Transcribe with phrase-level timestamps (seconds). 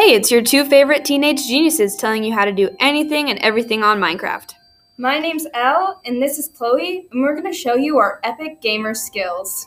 [0.00, 3.82] Hey, it's your two favorite teenage geniuses telling you how to do anything and everything
[3.82, 4.54] on Minecraft.
[4.96, 8.62] My name's Elle, and this is Chloe, and we're going to show you our epic
[8.62, 9.66] gamer skills.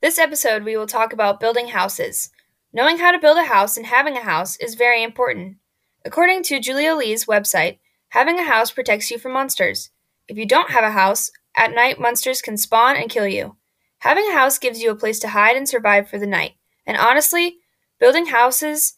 [0.00, 2.30] This episode, we will talk about building houses.
[2.72, 5.56] Knowing how to build a house and having a house is very important.
[6.04, 7.78] According to Julia Lee's website,
[8.10, 9.90] having a house protects you from monsters.
[10.28, 13.56] If you don't have a house, at night monsters can spawn and kill you.
[13.98, 16.52] Having a house gives you a place to hide and survive for the night.
[16.86, 17.58] And honestly,
[18.00, 18.94] building houses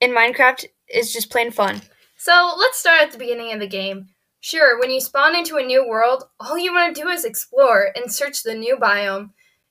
[0.00, 1.82] in Minecraft is just plain fun.
[2.16, 4.08] So let's start at the beginning of the game.
[4.40, 7.90] Sure, when you spawn into a new world, all you want to do is explore
[7.94, 9.30] and search the new biome.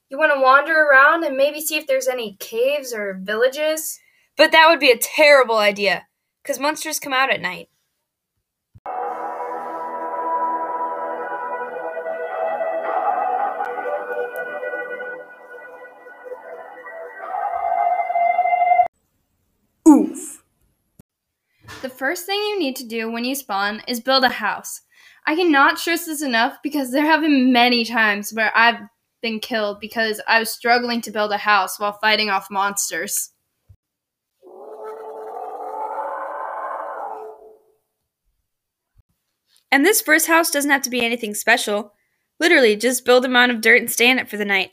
[0.09, 3.99] You want to wander around and maybe see if there's any caves or villages.
[4.37, 6.07] But that would be a terrible idea,
[6.43, 7.69] because monsters come out at night.
[21.99, 24.83] First thing you need to do when you spawn is build a house.
[25.27, 28.79] I cannot stress this enough because there have been many times where I've
[29.21, 33.31] been killed because I was struggling to build a house while fighting off monsters.
[39.69, 41.91] And this first house doesn't have to be anything special.
[42.39, 44.71] Literally, just build a mound of dirt and stay in it for the night.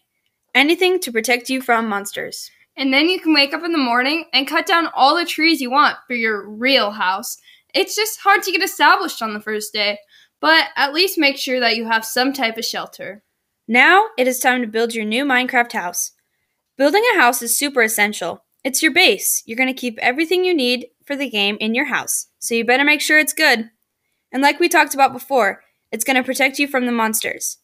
[0.54, 2.52] Anything to protect you from monsters.
[2.76, 5.60] And then you can wake up in the morning and cut down all the trees
[5.60, 7.38] you want for your real house.
[7.74, 9.98] It's just hard to get established on the first day,
[10.40, 13.22] but at least make sure that you have some type of shelter.
[13.66, 16.12] Now it is time to build your new Minecraft house.
[16.76, 18.44] Building a house is super essential.
[18.62, 19.42] It's your base.
[19.46, 22.64] You're going to keep everything you need for the game in your house, so you
[22.64, 23.70] better make sure it's good.
[24.32, 27.58] And like we talked about before, it's going to protect you from the monsters.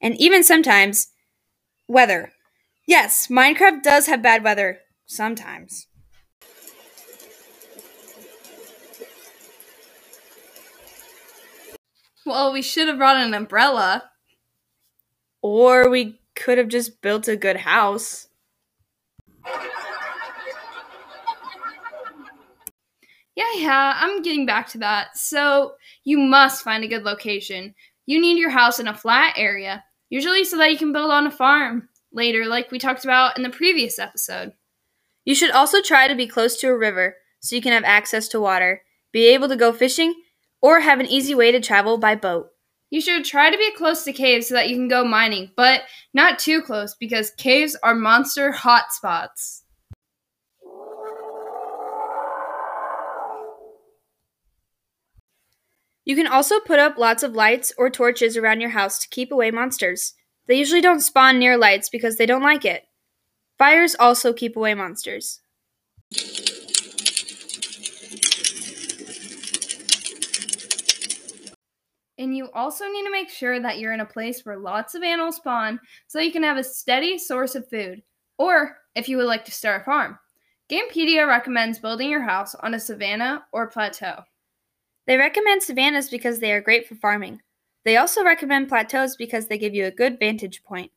[0.00, 1.08] And even sometimes,
[1.86, 2.32] weather.
[2.88, 4.78] Yes, Minecraft does have bad weather.
[5.04, 5.88] Sometimes.
[12.24, 14.04] Well, we should have brought an umbrella.
[15.42, 18.28] Or we could have just built a good house.
[23.36, 25.08] Yeah, yeah, I'm getting back to that.
[25.14, 25.74] So,
[26.04, 27.74] you must find a good location.
[28.06, 31.26] You need your house in a flat area, usually so that you can build on
[31.26, 34.52] a farm later, like we talked about in the previous episode.
[35.24, 38.28] You should also try to be close to a river so you can have access
[38.28, 40.14] to water, be able to go fishing,
[40.60, 42.50] or have an easy way to travel by boat.
[42.90, 45.82] You should try to be close to caves so that you can go mining, but
[46.12, 49.62] not too close because caves are monster hotspots.
[56.06, 59.30] You can also put up lots of lights or torches around your house to keep
[59.30, 60.14] away monsters.
[60.48, 62.84] They usually don't spawn near lights because they don't like it.
[63.58, 65.40] Fires also keep away monsters.
[72.16, 75.02] And you also need to make sure that you're in a place where lots of
[75.02, 75.78] animals spawn
[76.08, 78.02] so you can have a steady source of food,
[78.38, 80.18] or if you would like to start a farm.
[80.70, 84.22] Gamepedia recommends building your house on a savanna or plateau.
[85.06, 87.40] They recommend savannas because they are great for farming.
[87.88, 90.92] They also recommend plateaus because they give you a good vantage point.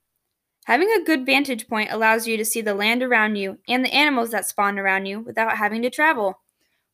[0.66, 3.94] Having a good vantage point allows you to see the land around you and the
[3.94, 6.42] animals that spawn around you without having to travel.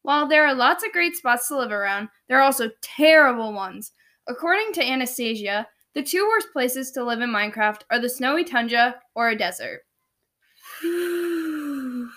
[0.04, 3.92] While there are lots of great spots to live around, there are also terrible ones.
[4.28, 5.66] According to Anastasia,
[5.96, 9.80] the two worst places to live in Minecraft are the snowy tundra or a desert.
[10.84, 12.12] the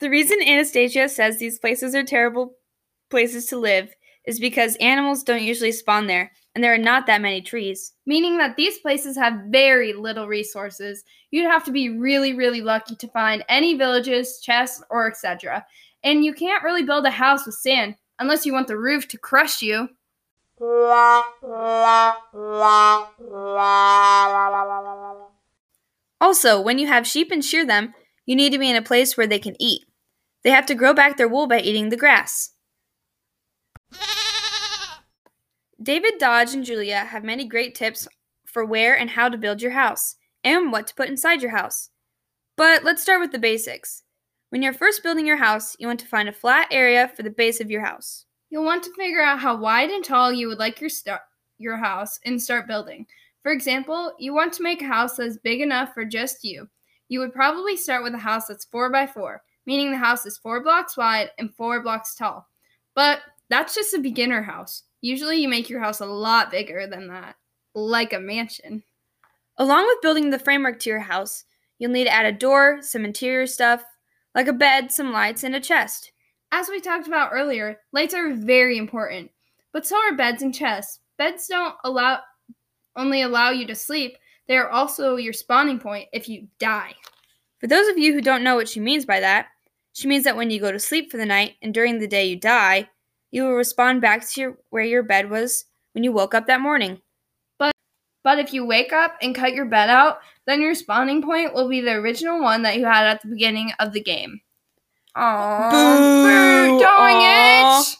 [0.00, 2.54] reason Anastasia says these places are terrible
[3.10, 3.94] places to live
[4.26, 7.92] is because animals don't usually spawn there, and there are not that many trees.
[8.06, 11.04] Meaning that these places have very little resources.
[11.30, 15.66] You'd have to be really, really lucky to find any villages, chests, or etc.
[16.02, 19.18] And you can't really build a house with sand unless you want the roof to
[19.18, 19.88] crush you.
[26.20, 27.92] Also, when you have sheep and shear them,
[28.24, 29.82] you need to be in a place where they can eat.
[30.42, 32.53] They have to grow back their wool by eating the grass.
[35.82, 38.08] David Dodge and Julia have many great tips
[38.46, 41.90] for where and how to build your house and what to put inside your house.
[42.56, 44.02] But let's start with the basics.
[44.48, 47.30] When you're first building your house, you want to find a flat area for the
[47.30, 48.24] base of your house.
[48.48, 50.90] You'll want to figure out how wide and tall you would like your
[51.58, 53.06] your house and start building.
[53.42, 56.68] For example, you want to make a house that's big enough for just you.
[57.08, 60.38] You would probably start with a house that's 4 by 4, meaning the house is
[60.38, 62.48] 4 blocks wide and 4 blocks tall.
[62.94, 63.20] But
[63.50, 64.84] that's just a beginner house.
[65.00, 67.36] Usually you make your house a lot bigger than that.
[67.74, 68.84] like a mansion.
[69.58, 71.44] Along with building the framework to your house,
[71.78, 73.84] you'll need to add a door, some interior stuff,
[74.34, 76.12] like a bed, some lights, and a chest.
[76.52, 79.30] As we talked about earlier, lights are very important,
[79.72, 81.00] but so are beds and chests.
[81.18, 82.20] Beds don't allow
[82.96, 86.94] only allow you to sleep, they are also your spawning point if you die.
[87.58, 89.46] For those of you who don't know what she means by that,
[89.92, 92.26] she means that when you go to sleep for the night and during the day
[92.26, 92.88] you die,
[93.34, 96.60] you will respawn back to your, where your bed was when you woke up that
[96.60, 97.00] morning.
[97.58, 97.72] But
[98.22, 101.68] but if you wake up and cut your bed out, then your spawning point will
[101.68, 104.40] be the original one that you had at the beginning of the game.
[105.16, 105.70] Aww.
[105.72, 106.78] Boo!
[106.78, 107.96] Darn it!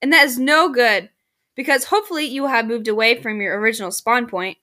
[0.00, 1.10] And that is no good,
[1.56, 4.56] because hopefully you will have moved away from your original spawn point.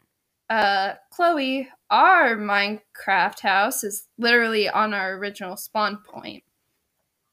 [0.50, 6.44] Uh, Chloe, our Minecraft house is literally on our original spawn point.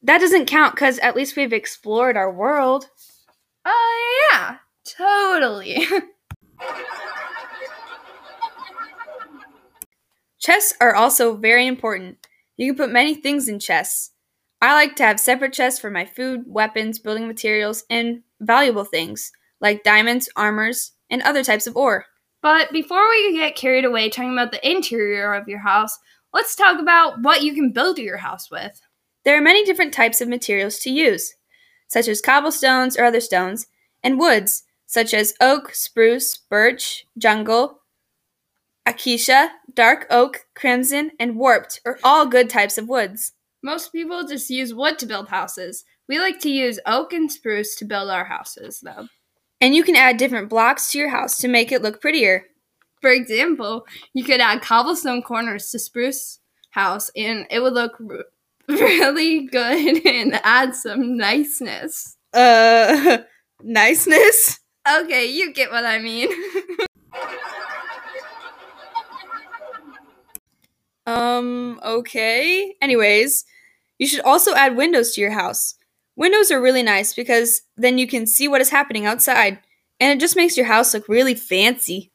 [0.04, 2.88] That doesn't count because at least we've explored our world.
[3.64, 4.56] Oh, uh, yeah,
[4.86, 5.86] totally.
[10.38, 12.18] Chests are also very important.
[12.58, 14.10] You can put many things in chests.
[14.60, 19.32] I like to have separate chests for my food, weapons, building materials, and valuable things
[19.62, 22.04] like diamonds, armors, and other types of ore.
[22.42, 25.98] But before we get carried away talking about the interior of your house,
[26.34, 28.78] let's talk about what you can build your house with.
[29.24, 31.34] There are many different types of materials to use,
[31.88, 33.66] such as cobblestones or other stones,
[34.02, 37.80] and woods, such as oak, spruce, birch, jungle,
[38.86, 43.32] acacia, dark oak, crimson, and warped are all good types of woods.
[43.62, 45.84] Most people just use wood to build houses.
[46.06, 49.08] We like to use oak and spruce to build our houses, though.
[49.58, 52.44] And you can add different blocks to your house to make it look prettier.
[53.00, 56.40] For example, you could add cobblestone corners to spruce
[56.70, 57.98] house and it would look
[58.68, 62.16] really good and add some niceness.
[62.32, 63.18] Uh,
[63.62, 64.60] niceness?
[64.88, 66.28] Okay, you get what I mean.
[71.06, 72.74] Um, okay.
[72.80, 73.44] Anyways,
[73.98, 75.74] you should also add windows to your house.
[76.16, 79.58] Windows are really nice because then you can see what is happening outside,
[80.00, 82.12] and it just makes your house look really fancy.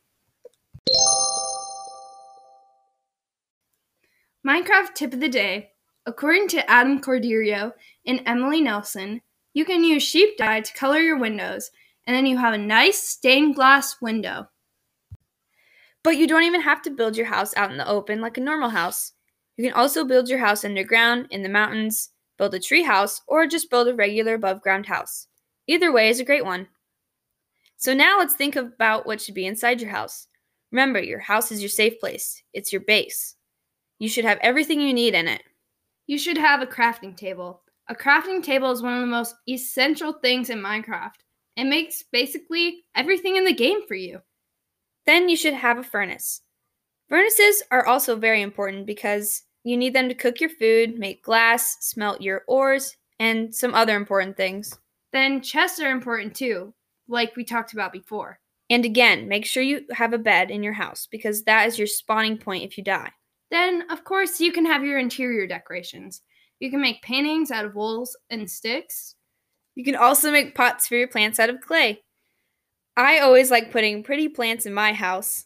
[4.47, 5.71] Minecraft tip of the day.
[6.09, 7.71] According to Adam Corderio
[8.03, 9.21] and Emily Nelson,
[9.53, 11.69] you can use sheep dye to color your windows,
[12.07, 14.49] and then you have a nice stained glass window.
[16.03, 18.41] But you don't even have to build your house out in the open like a
[18.41, 19.11] normal house.
[19.55, 22.09] You can also build your house underground, in the mountains,
[22.39, 25.27] build a tree house, or just build a regular above ground house.
[25.67, 26.69] Either way is a great one.
[27.77, 30.27] So now let's think about what should be inside your house.
[30.71, 33.35] Remember, your house is your safe place, it's your base.
[33.99, 35.43] You should have everything you need in it.
[36.09, 37.61] You should have a crafting table.
[37.87, 41.13] A crafting table is one of the most essential things in Minecraft.
[41.55, 44.19] It makes basically everything in the game for you.
[45.05, 46.41] Then you should have a furnace.
[47.09, 51.77] Furnaces are also very important because you need them to cook your food, make glass,
[51.81, 54.79] smelt your ores, and some other important things.
[55.13, 56.73] Then chests are important too,
[57.07, 58.39] like we talked about before.
[58.71, 61.85] And again, make sure you have a bed in your house because that is your
[61.85, 63.11] spawning point if you die.
[63.51, 66.21] Then, of course, you can have your interior decorations.
[66.59, 69.15] You can make paintings out of wools and sticks.
[69.75, 72.03] You can also make pots for your plants out of clay.
[72.97, 75.45] I always like putting pretty plants in my house.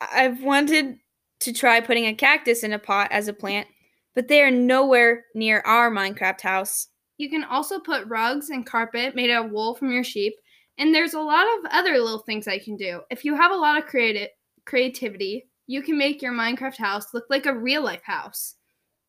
[0.00, 0.98] I've wanted
[1.40, 3.68] to try putting a cactus in a pot as a plant,
[4.14, 6.88] but they are nowhere near our Minecraft house.
[7.18, 10.34] You can also put rugs and carpet made out of wool from your sheep,
[10.78, 13.02] and there's a lot of other little things I can do.
[13.10, 14.28] If you have a lot of creative
[14.66, 18.56] creativity, you can make your Minecraft house look like a real life house.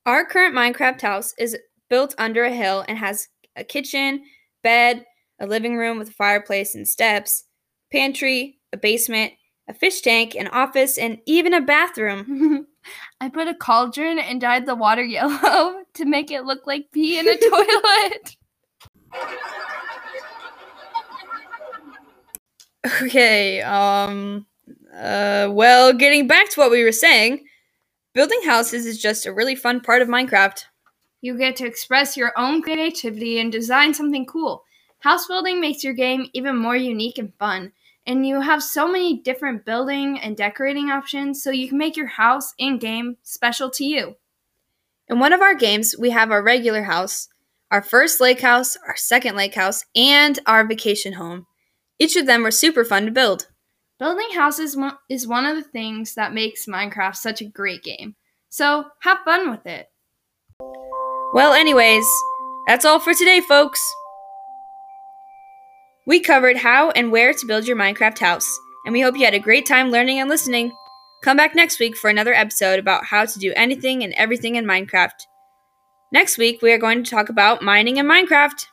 [0.05, 1.57] Our current Minecraft house is
[1.89, 4.23] built under a hill and has a kitchen,
[4.63, 5.05] bed,
[5.39, 7.45] a living room with a fireplace and steps,
[7.91, 9.33] pantry, a basement,
[9.67, 12.67] a fish tank, an office, and even a bathroom.
[13.21, 17.19] I put a cauldron and dyed the water yellow to make it look like pee
[17.19, 18.35] in a toilet.
[23.01, 24.45] Okay, um
[24.95, 27.45] uh well, getting back to what we were saying,
[28.13, 30.65] building houses is just a really fun part of Minecraft.
[31.21, 34.63] You get to express your own creativity and design something cool.
[34.99, 37.71] House building makes your game even more unique and fun
[38.05, 42.07] and you have so many different building and decorating options so you can make your
[42.07, 44.15] house in game special to you.
[45.07, 47.29] In one of our games, we have our regular house,
[47.71, 51.45] our first lake house, our second lake house, and our vacation home.
[51.99, 53.47] Each of them were super fun to build.
[54.03, 58.17] Building houses is one of the things that makes Minecraft such a great game.
[58.49, 59.87] So have fun with it.
[61.33, 62.05] Well, anyways,
[62.67, 63.81] that's all for today, folks.
[66.05, 68.59] We covered how and where to build your Minecraft house.
[68.85, 70.73] and we hope you had a great time learning and listening.
[71.23, 74.65] Come back next week for another episode about how to do anything and everything in
[74.65, 75.27] Minecraft.
[76.11, 78.65] Next week, we are going to talk about mining in Minecraft.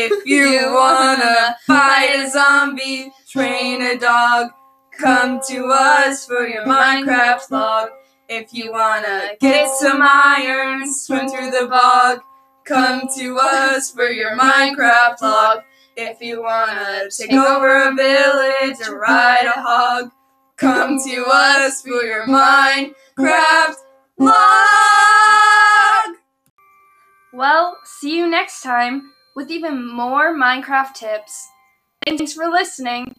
[0.00, 4.50] If you wanna fight a zombie, train a dog,
[4.96, 7.88] come to us for your Minecraft log.
[8.28, 12.20] If you wanna get some iron, swim through the bog,
[12.64, 15.62] come to us for your Minecraft log.
[15.96, 20.12] If you wanna take over a village or ride a hog,
[20.56, 23.74] come to us for your Minecraft
[24.16, 24.28] log.
[27.32, 31.48] Well, see you next time with even more Minecraft tips.
[32.04, 33.14] Thanks for listening.